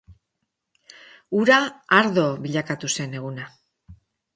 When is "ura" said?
1.41-1.59